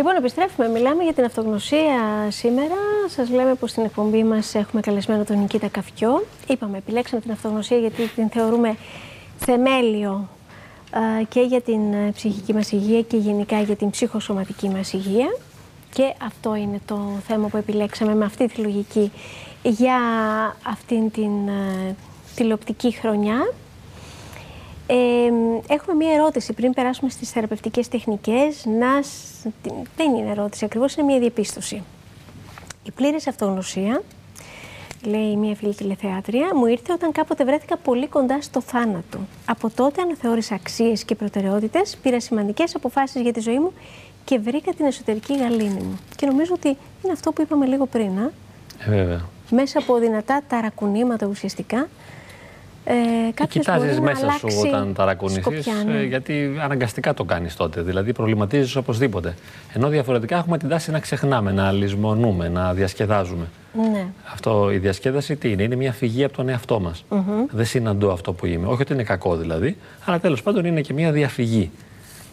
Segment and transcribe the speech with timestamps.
[0.00, 0.68] Λοιπόν, επιστρέφουμε.
[0.68, 2.74] Μιλάμε για την αυτογνωσία σήμερα.
[3.08, 6.26] Σας λέμε πως στην εκπομπή μας έχουμε καλεσμένο τον Νικήτα Καφιό.
[6.48, 8.76] Είπαμε, επιλέξαμε την αυτογνωσία γιατί την θεωρούμε
[9.38, 10.28] θεμέλιο
[11.28, 15.36] και για την ε, ψυχική μας υγεία και γενικά για την ψυχοσωματική μας υγεία.
[15.92, 19.12] Και αυτό είναι το θέμα που επιλέξαμε με αυτή τη λογική
[19.62, 19.96] για
[20.66, 21.94] αυτήν την ε,
[22.34, 23.52] τηλεοπτική χρονιά.
[24.92, 25.32] Ε,
[25.74, 28.64] έχουμε μία ερώτηση πριν περάσουμε στις θεραπευτικές τεχνικές.
[28.64, 28.90] Να,
[29.96, 31.82] δεν είναι ερώτηση ακριβώς, είναι μία διαπίστωση.
[32.82, 34.02] Η πλήρης αυτογνωσία
[35.04, 39.18] λέει μια φίλη τηλεθεάτρια, μου ήρθε όταν κάποτε βρέθηκα πολύ κοντά στο θάνατο.
[39.44, 43.72] Από τότε αναθεώρησα αξίες και προτεραιότητες, πήρα σημαντικές αποφάσεις για τη ζωή μου
[44.24, 45.98] και βρήκα την εσωτερική γαλήνη μου.
[46.16, 48.18] Και νομίζω ότι είναι αυτό που είπαμε λίγο πριν.
[48.18, 48.30] Α;
[48.86, 49.20] Ε, βέβαια.
[49.50, 51.88] Μέσα από δυνατά ταρακουνήματα ουσιαστικά,
[52.90, 57.80] ε, Κοιτάζεις μέσα σου όταν ταρακουνηθείς, ε, γιατί αναγκαστικά το κάνεις τότε.
[57.82, 59.34] Δηλαδή προβληματίζεις οπωσδήποτε.
[59.72, 63.46] Ενώ διαφορετικά έχουμε την τάση να ξεχνάμε, να λησμονούμε, να διασκεδάζουμε.
[63.92, 64.06] Ναι.
[64.32, 67.04] Αυτό η διασκέδαση τι είναι, είναι μια φυγή από τον εαυτό μας.
[67.10, 67.16] Mm
[67.50, 68.66] Δεν συναντώ αυτό που είμαι.
[68.66, 71.70] Όχι ότι είναι κακό δηλαδή, αλλά τέλος πάντων είναι και μια διαφυγή.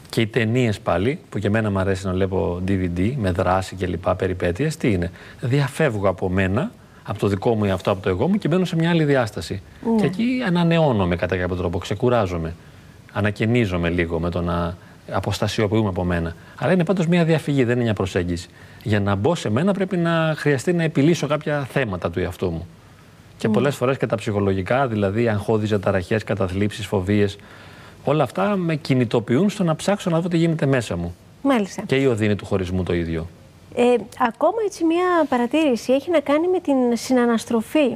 [0.10, 3.88] Και οι ταινίες πάλι, που και εμένα μου αρέσει να βλέπω DVD με δράση και
[3.88, 5.12] λοιπά περιπέτειες, τι είναι;
[5.42, 6.72] Διαφεύγω από μένα
[7.08, 9.04] από το δικό μου ή αυτό από το εγώ μου και μπαίνω σε μια άλλη
[9.04, 9.62] διάσταση.
[9.94, 10.02] Ναι.
[10.02, 12.56] Και εκεί ανανεώνομαι κατά κάποιο τρόπο, ξεκουράζομαι.
[13.14, 14.78] Ανακαινίζομαι λίγο με το να
[15.12, 16.36] αποστασιοποιούμε από μένα.
[16.60, 18.48] Αλλά είναι πάντως μια διαφυγή, δεν είναι μια προσέγγιση.
[18.84, 22.68] Για να μπω σε μένα πρέπει να χρειαστεί να επιλύσω κάποια θέματα του εαυτού μου.
[23.38, 23.54] Και mm.
[23.54, 27.38] πολλές φορές και τα ψυχολογικά, δηλαδή αγχώδει ταραχές, καταθλίψεις, φοβίες,
[28.04, 31.16] όλα αυτά με κινητοποιούν στο να ψάξω να δω τι γίνεται μέσα μου.
[31.42, 31.82] Μάλιστα.
[31.86, 33.28] Και η οδύνη του χωρισμού το ίδιο.
[33.80, 37.96] Ε, ακόμα έτσι μια παρατήρηση έχει να κάνει με την συναναστροφή.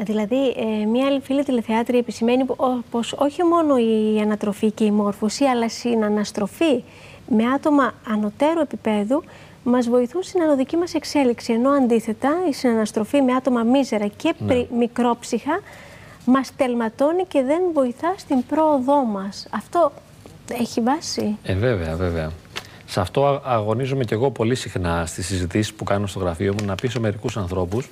[0.00, 2.44] Δηλαδή, ε, μια άλλη φίλη τηλεθεάτρια επισημαίνει
[2.90, 6.82] πως όχι μόνο η ανατροφή και η μόρφωση, αλλά η συναναστροφή
[7.28, 9.22] με άτομα ανωτέρου επίπεδου
[9.64, 11.52] μας βοηθούν στην ανωδική μας εξέλιξη.
[11.52, 14.66] Ενώ αντίθετα η συναναστροφή με άτομα μίζερα και ναι.
[14.78, 15.60] μικρόψυχα
[16.24, 19.46] μας τελματώνει και δεν βοηθά στην πρόοδό μας.
[19.50, 19.92] Αυτό
[20.60, 22.30] έχει βάση; Ε, βέβαια, βέβαια.
[22.90, 26.74] Σε αυτό αγωνίζομαι και εγώ πολύ συχνά στις συζητήσεις που κάνω στο γραφείο μου να
[26.74, 27.88] πείσω μερικούς ανθρώπους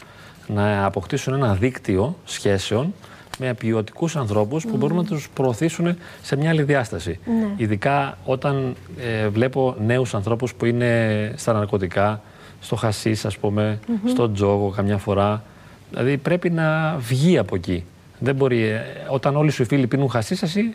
[0.46, 2.94] να αποκτήσουν ένα δίκτυο σχέσεων
[3.38, 7.18] με ποιοτικούς ανθρώπους που μπορούν να τους προωθήσουν σε μια άλλη διάσταση.
[7.26, 7.52] Ναι.
[7.56, 12.22] Ειδικά όταν ε, βλέπω νέους ανθρώπους που είναι στα ναρκωτικά,
[12.60, 15.42] στο χασίς, ας πούμε, στο τζόγο καμιά φορά.
[15.90, 17.84] Δηλαδή πρέπει να βγει από εκεί.
[18.18, 20.74] Δεν μπορεί, ε, όταν όλοι σου οι φίλοι πίνουν χασίς, εσύ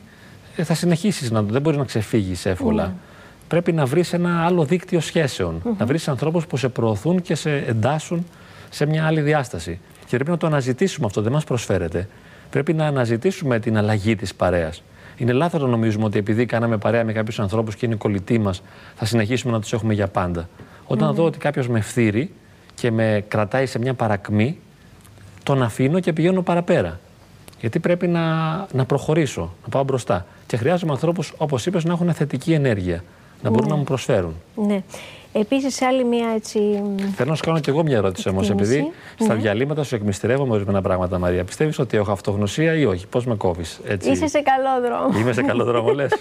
[0.55, 2.85] ε, θα συνεχίσεις να Δεν μπορείς να ξεφύγεις εύκολα.
[2.85, 2.93] Ναι
[3.51, 5.62] πρέπει να βρεις ένα άλλο δίκτυο σχέσεων.
[5.78, 8.25] Να βρεις ανθρώπους που σε προωθούν και σε εντάσσουν
[8.69, 9.79] σε μια άλλη διάσταση.
[10.00, 12.07] Και πρέπει να το αναζητήσουμε αυτό, δεν μας προσφέρεται.
[12.50, 14.84] Πρέπει να αναζητήσουμε την αλλαγή της παρέας.
[15.17, 18.62] Είναι λάθος να νομίζουμε ότι επειδή κάναμε παρέα με κάποιους ανθρώπους και είναι κολλητοί μας,
[18.95, 20.50] θα συνεχίσουμε να τους έχουμε για πάντα.
[20.85, 22.31] Όταν δω ότι κάποιος με φθείρει
[22.75, 24.59] και με κρατάει σε μια παρακμή,
[25.44, 27.00] τον αφήνω και πηγαίνω παραπέρα.
[27.59, 30.25] Γιατί πρέπει να, να προχωρήσω, να πάω μπροστά.
[30.47, 33.03] Και χρειάζομαι ανθρώπους, όπως είπες, να έχουν θετική ενέργεια
[33.41, 34.35] να μπορούν να μου προσφέρουν.
[34.56, 34.84] Ναι.
[35.34, 36.59] Επίσης, άλλη μια έτσι.
[37.16, 38.50] Θέλω να σου κάνω και εγώ μια ερώτηση όμως.
[38.50, 39.41] Επειδή στα ναι.
[39.41, 41.44] διαλύματα σου εκμυστηρεύομαι ορισμένα πράγματα, Μαρία.
[41.44, 45.19] Πιστεύεις ότι έχω αυτογνωσία ή όχι, πώς με κόβεις έτσι; Είσαι σε καλό δρόμο.
[45.19, 46.12] Είμαι σε καλό δρόμο, λες.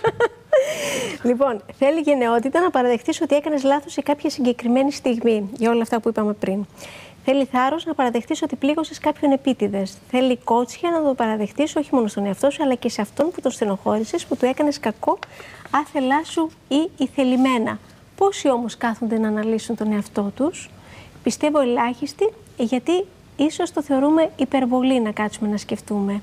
[1.28, 6.00] λοιπόν, θέλει γενναιότητα να παραδεχτείς ότι έκανες λάθος σε κάποια συγκεκριμένη στιγμή για όλα αυτά
[6.00, 6.66] που είπαμε πριν.
[7.24, 9.98] Θέλει θάρρος να παραδεχτείς ότι πλήγωσες κάποιον επίτηδες.
[10.10, 13.40] Θέλει κότσια να το παραδεχτείς όχι μόνο στον εαυτό σου, αλλά και σε αυτόν που
[13.40, 15.18] τον στενοχώρησες, που του έκανες κακό,
[15.70, 17.78] άθελά σου ή ηθελημένα.
[18.16, 20.70] Πόσοι όμως κάθονται να αναλύσουν τον εαυτό τους,
[21.22, 23.04] πιστεύω ελάχιστοι, γιατί
[23.36, 26.20] ίσως το θεωρούμε υπερβολή να κάτσουμε να σκεφτούμε.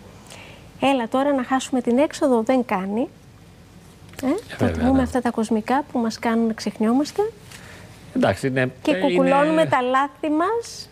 [0.80, 3.08] Έλα τώρα να χάσουμε την έξοδο, δεν κάνει.
[4.24, 4.28] Ε,
[4.66, 5.02] ε θα ναι.
[5.02, 7.22] αυτά τα κοσμικά που μας κάνουν να ξεχνιόμαστε.
[8.18, 10.90] Εντάξει, ναι, και κουκουλώνουμε τα λάθη μας.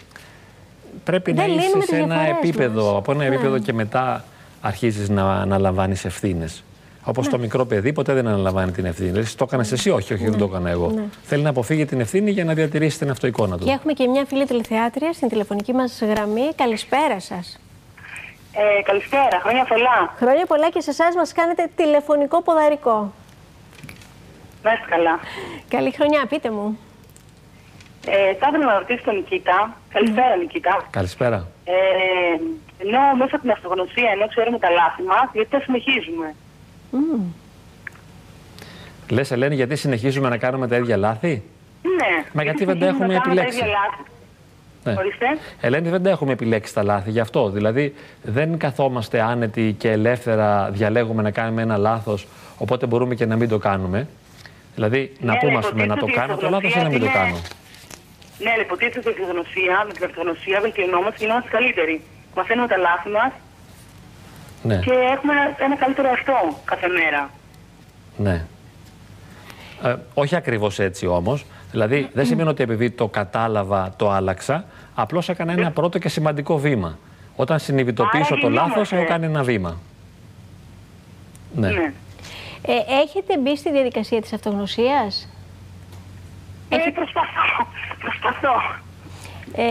[1.03, 3.33] Πρέπει να είσαι σε ένα επίπεδο, από ένα ναι.
[3.33, 4.23] επίπεδο και μετά
[4.61, 6.63] αρχίζεις να αναλαμβάνεις ευθύνες.
[7.03, 7.31] Όπως ναι.
[7.31, 9.09] το μικρό παιδί ποτέ δεν αναλαμβάνει την ευθύνη.
[9.09, 10.89] Δηλαδή, το έκανες εσύ, όχι, όχι, δεν το έκανα εγώ.
[10.89, 11.03] Ναι.
[11.23, 13.65] Θέλει να αποφύγει την ευθύνη για να διατηρήσει την αυτοεικόνα του.
[13.65, 16.53] Και έχουμε και μια φίλη τηλεθεάτρια στην τηλεφωνική μας γραμμή.
[16.55, 17.59] Καλησπέρα σας.
[18.53, 20.13] Ε, καλησπέρα, χρόνια πολλά.
[20.17, 23.13] Χρόνια πολλά και σε εσάς μας κάνετε τηλεφωνικό ποδαρικό.
[24.63, 25.19] Να είστε καλά.
[25.67, 26.77] Καλή χρονιά, πείτε μου.
[28.05, 29.77] Ε, θα ήθελα να ρωτήσω τον Νικήτα.
[29.93, 30.87] Καλησπέρα, Νικήτα.
[30.89, 31.47] Καλησπέρα.
[31.65, 31.73] Ε,
[32.77, 36.35] ενώ μέσα από την αυτογνωσία, ενώ ξέρουμε τα λάθη μας, γιατί τα συνεχίζουμε.
[36.93, 37.21] Mm.
[39.09, 41.43] Λες, Ελένη, γιατί συνεχίζουμε να κάνουμε τα ίδια λάθη;
[41.81, 42.25] Ναι.
[42.33, 43.59] Μα γιατί δεν τα έχουμε επιλέξει.
[43.59, 44.03] Τα ίδια λάθη.
[44.83, 44.93] Ναι.
[45.61, 47.49] Ελένη, δεν τα έχουμε επιλέξει τα λάθη γι' αυτό.
[47.49, 47.93] Δηλαδή,
[48.23, 53.49] δεν καθόμαστε άνετοι και ελεύθερα διαλέγουμε να κάνουμε ένα λάθος, οπότε μπορούμε και να μην
[53.49, 54.07] το κάνουμε.
[54.75, 56.75] Δηλαδή, να Ναι, πούμε, αλλά ας πούμε, να το υποτίθεται κάνω ότι το η λάθος
[56.75, 57.37] ή να μην το αυτογνωσίας κάνω;
[58.39, 62.01] Ναι, αλλά υποτίθεται ότι η αυτογνωσία, με την αυτογνωσία βελτιωνόμαστε και γινόμαστε καλύτεροι.
[62.35, 63.31] Μαθαίνουμε τα λάθη μας
[64.63, 66.33] Ναι, και έχουμε ένα, ένα καλύτερο αυτό
[66.65, 67.29] κάθε μέρα.
[68.17, 68.45] ναι.
[69.83, 71.45] Ε, όχι ακριβώς έτσι όμως.
[71.71, 74.65] Δηλαδή, δεν σημαίνει ότι επειδή το κατάλαβα, το άλλαξα.
[74.95, 76.97] Απλώς έκανα ένα πρώτο και σημαντικό βήμα.
[77.35, 78.95] Όταν συνειδητοποιήσω Άρα το λάθος, γινόμαστε.
[78.95, 79.77] έχω κάνει ένα βήμα.
[81.55, 81.67] Ναι.
[81.67, 81.93] Ναι.
[82.67, 85.29] Ε, έχετε μπει στη διαδικασία της αυτογνωσίας;
[86.69, 87.67] Ε, προσπαθώ.
[87.99, 88.53] Προσπαθώ.
[89.57, 89.63] Ε,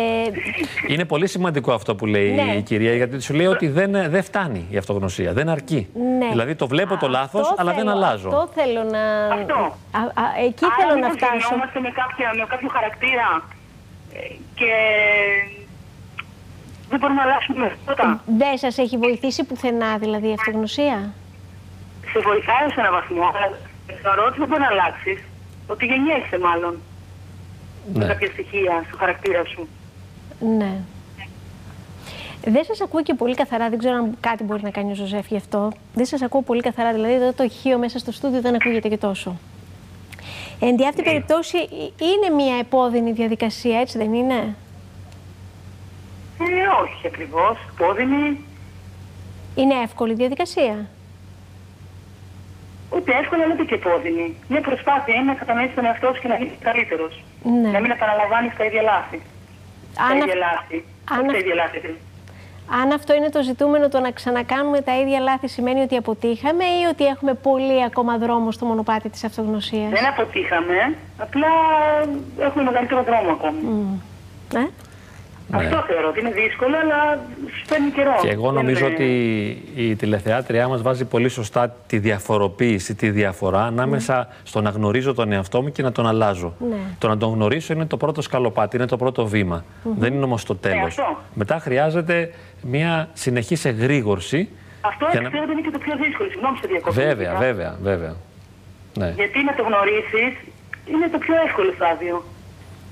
[0.89, 2.53] Είναι πολύ σημαντικό αυτό που λέει Ναι.
[2.55, 5.33] η κυρία, γιατί σου λέει ότι δεν, δεν φτάνει η αυτογνωσία.
[5.33, 5.89] Δεν αρκεί.
[6.19, 6.29] ναι.
[6.29, 8.29] Δηλαδή το βλέπω το λάθος, Αυτό αλλά δεν θέλω- αλλάζω.
[8.29, 9.27] Αυτό θέλω να...
[9.27, 9.55] Αυτό.
[9.91, 11.33] Α, α, εκεί Άρα θέλω να μήπως φτάσω.
[11.37, 13.29] γεννιόμαστε με, κάποια, με κάποιο χαρακτήρα
[14.15, 14.19] ε,
[14.55, 14.73] και
[16.91, 18.21] δεν μπορούμε να αλλάξουμε τίποτα.
[18.43, 20.99] Δεν σας έχει βοηθήσει πουθενά δηλαδή η αυτογνωσία;
[22.13, 23.57] Σε βοηθάει σε έναν βαθμό, αλλά
[24.03, 25.19] θεωρώ ότι δεν μπορεί να αλλάξεις.
[25.67, 26.79] Ότι γεννιέσαι μάλλον
[27.93, 28.07] με Ναι.
[28.07, 29.69] κάποια στοιχεία στο χαρακτήρα σου.
[30.57, 30.73] Ναι.
[32.47, 35.27] Δεν σας ακούω και πολύ καθαρά, δεν ξέρω αν κάτι μπορεί να κάνει ο Ζωζέφ
[35.27, 35.73] γι' αυτό.
[35.95, 38.97] Δεν σας ακούω πολύ καθαρά, δηλαδή εδώ το ηχείο μέσα στο στούντιο δεν ακούγεται και
[38.97, 39.37] τόσο.
[40.61, 44.35] Εν τη αυτή περιπτώσει ε, είναι μια επώδυνη διαδικασία, έτσι δεν είναι;
[46.41, 47.57] Ε, όχι ακριβώς.
[47.77, 48.45] Πόδινη,
[49.55, 50.89] Είναι εύκολη διαδικασία;
[53.05, 54.27] Ούτε εύκολα αλλά ούτε και πόδινη.
[54.53, 57.13] Μια προσπάθεια είναι να κατανοήσεις τον εαυτό σου και να γίνεις καλύτερος.
[57.63, 57.69] Ναι.
[57.75, 59.19] Να μην επαναλαμβάνεις τα ίδια λάθη.
[59.97, 60.79] Τα Αν, ίδια αυ- λάθη.
[61.15, 61.79] αν Όχι τα αυ- ίδια λάθη.
[62.81, 66.83] αν αυτό είναι το ζητούμενο, το να ξανακάνουμε τα ίδια λάθη σημαίνει ότι αποτύχαμε ή
[66.93, 70.79] ότι έχουμε πολύ ακόμα δρόμο στο μονοπάτι της αυτογνωσίας; Δεν αποτύχαμε,
[71.19, 71.51] απλά
[72.47, 73.61] έχουμε μεγαλύτερο δρόμο ακόμη.
[74.55, 74.67] Ε;
[75.59, 75.65] Ναι.
[75.65, 77.19] Αυτό θεωρώ ότι είναι δύσκολο, αλλά
[77.59, 78.15] σου παίρνει καιρό.
[78.23, 83.11] Και εγώ Δεν νομίζω είναι- ότι η τηλεθεάτριά μας βάζει πολύ σωστά τη διαφοροποίηση, τη
[83.11, 86.55] διαφορά ανάμεσα στο να γνωρίζω τον εαυτό μου και να τον αλλάζω.
[86.59, 86.77] Ναι.
[86.99, 89.65] Το να τον γνωρίσω είναι το πρώτο σκαλοπάτι, είναι το πρώτο βήμα.
[89.99, 90.99] Δεν είναι όμως το τέλος.
[90.99, 91.17] αυτό.
[91.35, 92.31] Μετά χρειάζεται
[92.63, 94.49] μια συνεχής εγρήγορση.
[94.81, 96.29] Αυτό για να- ξέρω ότι είναι και το πιο δύσκολο.
[96.31, 96.95] Συγγνώμη σε διακοπή.
[96.95, 97.39] Βέβαια, φυσικά.
[97.39, 98.15] βέβαια, βέβαια.
[98.99, 99.13] Ναι.
[99.17, 100.33] Γιατί να το γνωρίσεις
[100.93, 102.25] είναι το πιο εύκολο στάδιο.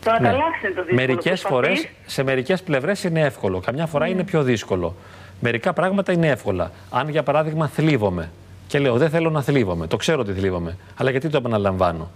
[0.04, 0.28] Το να Ναι.
[0.28, 1.00] τα αλλάξει είναι το δύσκολο.
[1.00, 3.60] Μερικές Προσπαθείς, φορές, σε μερικές πλευρές είναι εύκολο.
[3.60, 4.94] Καμιά φορά είναι πιο δύσκολο.
[5.40, 6.70] Μερικά πράγματα είναι εύκολα.
[6.90, 8.30] Αν για παράδειγμα θλίβομαι
[8.66, 12.10] και λέω δεν θέλω να θλίβομαι, το ξέρω ότι θλίβομαι, αλλά γιατί το επαναλαμβάνω;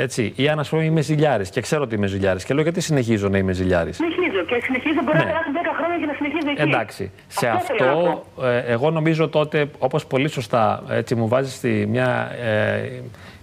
[0.00, 0.32] Έτσι.
[0.36, 3.28] Ή αν ας πούμε είμαι ζηλιάρης και ξέρω ότι είμαι ζηλιάρης και λέω γιατί συνεχίζω
[3.28, 5.00] να είμαι ζηλιάρης; Συνεχίζω και συνεχίζω.
[5.04, 5.24] Μπορεί Ναι.
[5.24, 6.60] να περάσουν 10 χρόνια και να συνεχίζω εκεί.
[6.62, 7.10] Εντάξει.
[7.28, 8.46] Σε θέλω να αυτό, πω.
[8.46, 12.90] ε, εγώ νομίζω τότε, όπως πολύ σωστά έτσι, μου βάζεις τη, μια, ε,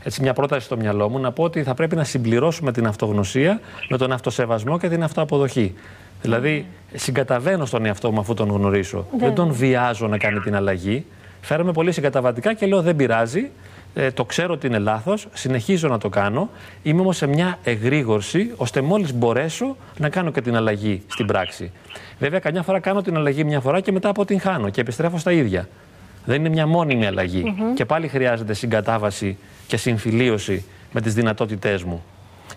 [0.03, 3.59] έτσι, μια πρόταση στο μυαλό μου, να πω ότι θα πρέπει να συμπληρώσουμε την αυτογνωσία
[3.89, 5.75] με τον αυτοσεβασμό και την αυτοαποδοχή.
[6.21, 9.05] Δηλαδή, συγκαταβαίνω στον εαυτό μου αφού τον γνωρίσω.
[9.19, 11.05] Δεν τον βιάζω να κάνει την αλλαγή.
[11.41, 13.49] Φέρομαι πολύ συγκαταβατικά και λέω δεν πειράζει.
[13.97, 16.49] Ε, το ξέρω ότι είναι λάθος, συνεχίζω να το κάνω.
[16.83, 21.71] Είμαι όμως σε μια εγρήγορση, ώστε μόλις μπορέσω να κάνω και την αλλαγή στην πράξη.
[22.19, 25.67] Βέβαια, καμιά φορά κάνω την αλλαγή μια φορά και μετά αποτυγχάνω και επιστρέφω στα ίδια.
[26.25, 27.55] Δεν είναι μια μόνιμη αλλαγή.
[27.75, 29.37] Και πάλι χρειάζεται συγκατάβαση
[29.67, 32.03] και συμφιλίωση με τις δυνατότητές μου.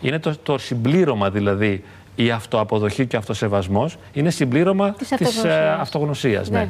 [0.00, 1.84] Είναι το, το συμπλήρωμα δηλαδή
[2.16, 5.44] η αυτοαποδοχή και ο αυτοσεβασμός είναι συμπλήρωμα Της της, αυτογνωσίας.
[5.56, 6.50] ε, αυτογνωσίας.
[6.50, 6.68] Ναι.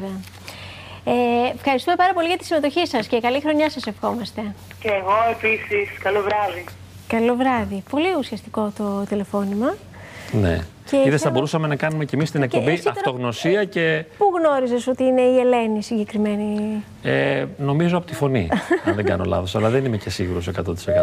[1.08, 1.46] Βέβαια.
[1.46, 4.40] Ε, ευχαριστούμε πάρα πολύ για τη συμμετοχή σας και καλή χρονιά σας ευχόμαστε.
[4.80, 5.98] Και εγώ επίσης.
[6.02, 6.64] Καλό βράδυ.
[7.06, 7.82] Καλό βράδυ.
[7.90, 9.74] Πολύ ουσιαστικό το τηλεφώνημα.
[10.32, 10.60] Ναι.
[10.90, 14.04] Και Είδες, θα θέλω- μπορούσαμε να κάνουμε και εμείς την εκπομπή εσύ τώρα- αυτογνωσία και
[14.18, 18.48] Πού γνώριζες ότι είναι η Ελένη συγκεκριμένη; ε, νομίζω από τη φωνή,
[18.84, 20.52] αν δεν κάνω λάθος, αλλά δεν είμαι και σίγουρος 100%.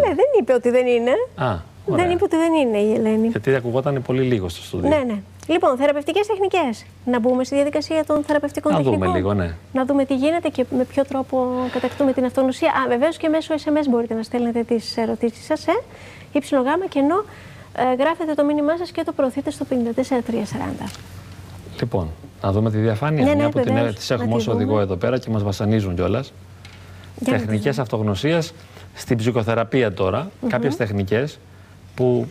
[0.07, 1.12] Ναι, δεν είπε ότι δεν είναι.
[1.35, 2.05] Α, ωραία.
[2.05, 3.27] Δεν είπε ότι δεν είναι η Ελένη.
[3.27, 4.89] Γιατί ακουγόταν πολύ λίγο στο στούντιο.
[4.89, 5.19] Ναι, ναι.
[5.47, 6.85] Λοιπόν, θεραπευτικές τεχνικές.
[7.05, 8.99] Να μπούμε στη διαδικασία των θεραπευτικών Να τεχνικών.
[9.03, 9.55] δούμε λίγο, ναι.
[9.73, 12.69] Να δούμε τι γίνεται και με ποιο τρόπο κατακτούμε την αυτογνωσία.
[12.69, 15.67] Α, βεβαίως και μέσω SMS μπορείτε να στέλνετε τις ερωτήσεις σας.
[15.67, 15.71] Ε.
[16.31, 17.23] Υψηλό γάμα και ενώ
[17.75, 20.89] ε, γράφετε το μήνυμά σας και το προωθείτε στο 54340.
[21.79, 22.07] Λοιπόν,
[22.41, 23.23] να δούμε τη διαφάνεια.
[23.23, 23.95] Ναι, ναι, μια που την, βεβαίως.
[23.95, 24.81] τις Να έχουμε τη ως οδηγό δούμε.
[24.81, 26.33] εδώ πέρα και μας βασανίζουν κιόλας.
[27.19, 28.53] Για να Τεχνικές αυτογνωσίας
[28.93, 30.29] στην ψυχοθεραπεία τώρα.
[30.47, 31.39] Κάποιες τεχνικές
[31.95, 32.27] που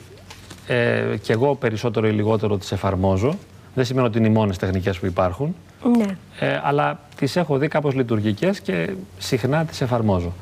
[0.67, 3.37] ε, κι εγώ περισσότερο ή λιγότερο τις εφαρμόζω.
[3.75, 5.55] Δεν σημαίνει ότι είναι οι μόνες τεχνικές που υπάρχουν.
[5.97, 6.17] Ναι.
[6.39, 10.33] Ε, αλλά τις έχω δει κάπως λειτουργικές και συχνά τις εφαρμόζω.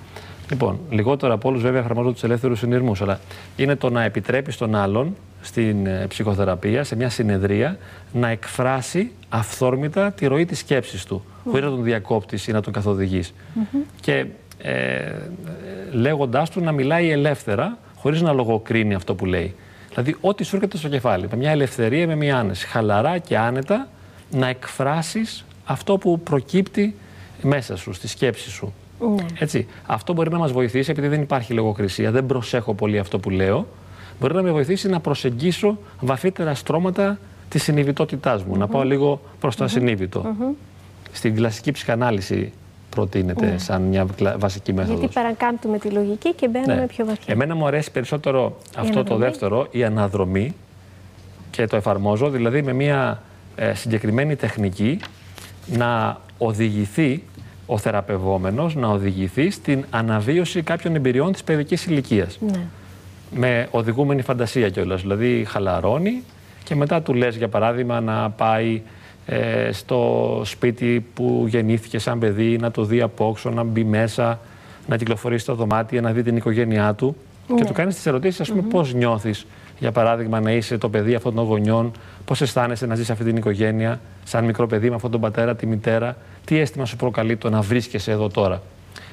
[0.51, 3.21] Λοιπόν, λιγότερο από όλους βέβαια εφαρμόζω τους ελεύθερους συνειρμούς, αλλά
[3.57, 7.79] είναι το να επιτρέπεις τον άλλον στην ε, ψυχοθεραπεία, σε μια συνεδρία,
[8.13, 12.73] να εκφράσει αυθόρμητα τη ροή της σκέψης του, χωρίς να τον διακόπτεις ή να τον
[12.73, 13.35] καθοδηγείς.
[14.01, 14.27] Και
[14.59, 15.13] ε,
[15.93, 19.55] λέγοντάς του να μιλάει ελεύθερα, χωρίς να λογοκρίνει αυτό που λέει.
[19.95, 23.89] Δηλαδή, ό,τι σου έρχεται στο κεφάλι, με μια ελευθερία, με μια άνεση, χαλαρά και άνετα,
[24.31, 26.95] να εκφράσεις αυτό που προκύπτει
[27.43, 28.73] μέσα σου, στη σκέψη σου.
[29.17, 29.25] Ναι.
[29.39, 29.67] Έτσι.
[29.87, 33.67] Αυτό μπορεί να μας βοηθήσει, επειδή δεν υπάρχει λογοκρισία, δεν προσέχω πολύ αυτό που λέω,
[34.21, 37.19] μπορεί να με βοηθήσει να προσεγγίσω βαθύτερα στρώματα
[37.49, 40.35] της συνειδητότητάς μου, να πάω λίγο προς το ασυνείδητο.
[41.13, 42.53] Στην κλασική ψυχανάλυση
[42.95, 44.99] προτείνεται σαν μια κλα- βασική μέθοδος.
[44.99, 46.87] Γιατί παρακάμπτουμε τη λογική και μπαίνουμε Ναι.
[46.87, 47.35] πιο βαθιά.
[47.35, 49.25] Εμένα μου αρέσει περισσότερο αυτό το αναδρομή.
[49.25, 50.55] δεύτερο, η αναδρομή
[51.51, 53.23] και το εφαρμόζω, δηλαδή με μια
[53.57, 54.99] ε, συγκεκριμένη τεχνική
[55.67, 57.23] να οδηγηθεί
[57.67, 62.39] ο θεραπευόμενος να οδηγηθεί στην αναβίωση κάποιων εμπειριών της παιδικής ηλικίας.
[62.41, 62.61] Ναι.
[63.35, 66.23] Με οδηγούμενη φαντασία κιόλας, δηλαδή χαλαρώνει
[66.65, 68.83] και μετά του λες για παράδειγμα να πάει
[69.27, 74.41] ε, στο σπίτι που γεννήθηκε σαν παιδί, να το δει απόξω, να μπει μέσα,
[74.87, 77.17] να κυκλοφορήσει στο δωμάτιο, να δει την οικογένειά του
[77.57, 79.47] και του κάνεις τις ερωτήσεις, ας πούμε, πώς νιώθεις,
[79.79, 81.91] για παράδειγμα, να είσαι το παιδί αυτών των γονιών,
[82.25, 85.57] πώς αισθάνεσαι να ζεις σε αυτή την οικογένεια, σαν μικρό παιδί με αυτόν τον πατέρα,
[85.57, 88.63] τη μητέρα, τι αίσθημα σου προκαλεί το να βρίσκεσαι εδώ τώρα.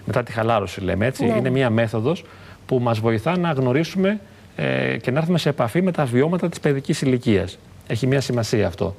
[0.06, 1.36] Μετά τη χαλάρωση λέμε έτσι, Ναι.
[1.38, 2.26] είναι μία μέθοδος
[2.66, 4.20] που μας βοηθά να γνωρίσουμε
[4.56, 7.58] ε, και να έρθουμε σε επαφή με τα βιώματα της παιδικής ηλικίας.
[7.88, 8.96] Έχει μία σημασία αυτό.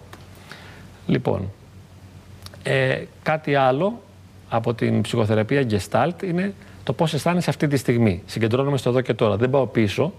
[1.10, 1.50] Λοιπόν,
[2.62, 4.00] ε, κάτι άλλο
[4.48, 8.22] από την ψυχοθεραπεία Gestalt είναι το πώς αισθάνεσαι αυτή τη στιγμή.
[8.26, 9.36] Συγκεντρώνομαι στο εδώ και τώρα.
[9.36, 10.12] Δεν πάω πίσω,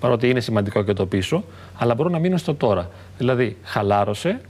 [0.00, 1.44] παρότι είναι σημαντικό και το πίσω,
[1.78, 2.90] αλλά μπορώ να μείνω στο τώρα.
[3.18, 4.40] Δηλαδή, χαλάρωσε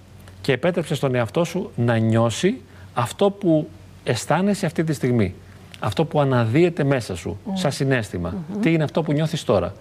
[0.41, 2.61] και επέτρεψε στον εαυτό σου να νιώσει
[2.95, 3.69] αυτό που
[4.05, 5.35] αισθάνεσαι αυτή τη στιγμή.
[5.81, 9.73] Αυτό που αναδύεται μέσα σου, σαν συναισθημα Τι είναι αυτό που νιώθεις τώρα.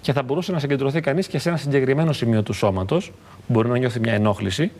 [0.00, 3.12] Και θα μπορούσε να συγκεντρωθεί κανείς και σε ένα συγκεκριμένο σημείο του σώματος,
[3.46, 4.70] που μπορεί να νιώθει μια ενόχληση.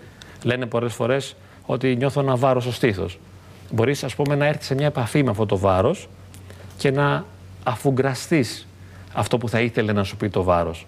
[0.43, 3.19] Λένε πολλές φορές ότι νιώθω ένα βάρος στο στήθος.
[3.71, 6.09] Μπορείς, ας πούμε, να έρθεις σε μια επαφή με αυτό το βάρος
[6.79, 7.25] και να
[7.65, 8.67] αφουγκραστείς
[9.13, 10.87] αυτό που θα ήθελε να σου πει το βάρος.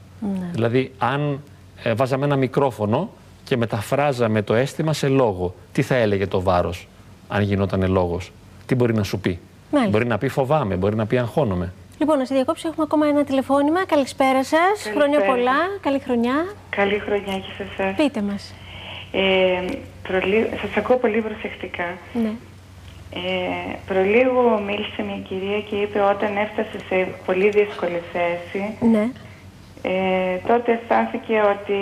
[0.53, 1.41] Δηλαδή, αν
[1.83, 3.11] ε, βάζαμε ένα μικρόφωνο
[3.45, 6.89] και μεταφράζαμε το αίσθημα σε λόγο, τι θα έλεγε το βάρος,
[7.29, 8.33] αν γινόταν λόγος,
[8.67, 9.39] τι μπορεί να σου πει;
[9.71, 9.93] Μάλιστα.
[9.93, 11.73] Μπορεί να πει φοβάμαι, μπορεί να πει αγχώνομαι.
[11.99, 13.87] Λοιπόν, να σε διακόψω, έχουμε ακόμα ένα τηλεφώνημα.
[13.87, 14.91] Καλησπέρα σας.
[14.95, 15.57] Χρόνια πολλά.
[15.81, 16.47] Καλή χρονιά.
[16.71, 17.97] Καλή χρονιά και σε εσάς.
[17.97, 18.55] Πείτε μας.
[19.13, 19.65] Ε,
[20.03, 20.49] προλί...
[20.61, 21.85] Σας ακούω πολύ προσεκτικά.
[22.13, 22.33] Ναι.
[23.15, 29.09] Ε, προλίγο μίλησε μια κυρία και είπε όταν έφτασε σε πολύ δύσκολη θέση, Ναι.
[29.83, 31.79] ε, τότε αισθάνθηκε ότι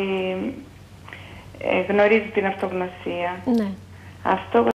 [1.58, 3.36] ε, γνωρίζει την αυτογνωσία.
[3.56, 3.68] Ναι.
[4.22, 4.66] Αυτό